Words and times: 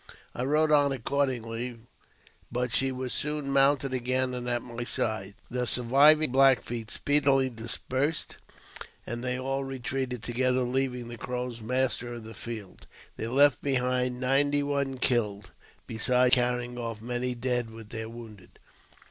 I 0.33 0.41
rode 0.45 0.71
on 0.71 0.91
accordingly, 0.91 1.77
but 2.51 2.73
she 2.73 2.91
was 2.91 3.13
soon 3.13 3.51
mounted 3.51 3.93
again 3.93 4.33
and 4.33 4.49
at 4.49 4.63
my 4.63 4.83
side. 4.83 5.35
The 5.51 5.67
surviving 5.67 6.31
Black 6.31 6.59
Feet 6.63 6.89
speedily 6.89 7.51
dispersed, 7.51 8.37
and 9.05 9.23
they 9.23 9.37
all 9.39 9.63
retreated 9.63 10.23
together, 10.23 10.61
leaving 10.61 11.07
the 11.07 11.19
Crows 11.19 11.61
master 11.61 12.13
of 12.13 12.23
the 12.23 12.33
field. 12.33 12.87
They 13.15 13.27
left 13.27 13.61
behind 13.61 14.19
ninety 14.19 14.63
one 14.63 14.97
killed, 14.97 15.51
besides 15.85 16.33
carrying 16.33 16.79
off 16.79 16.99
many 16.99 17.35
dead 17.35 17.69
with 17.69 17.89
their 17.89 18.09
wounded. 18.09 18.57